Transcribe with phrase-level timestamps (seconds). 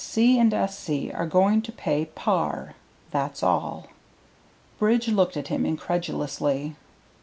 [0.03, 0.39] "C.
[0.39, 1.11] & S.C.
[1.11, 2.73] are going to pay par,
[3.11, 3.85] that's all."
[4.79, 6.75] Bridge looked at him incredulously.